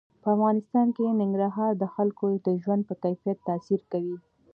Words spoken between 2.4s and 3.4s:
د ژوند په کیفیت